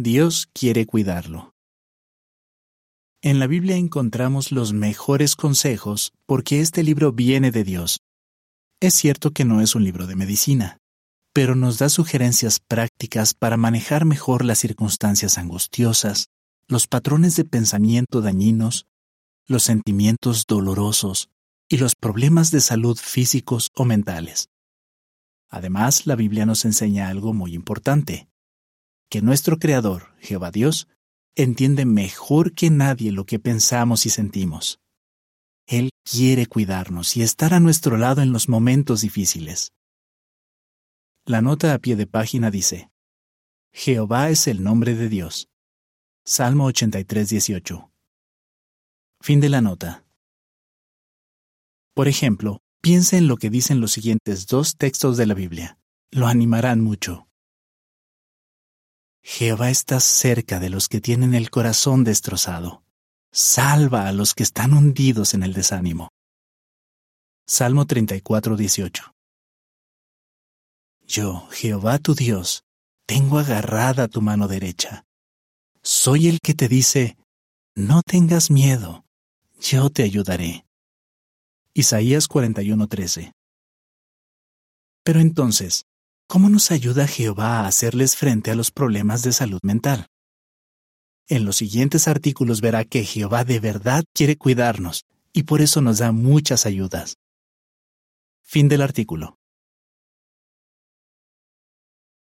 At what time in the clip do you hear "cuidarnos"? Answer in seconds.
36.46-37.16, 94.36-95.04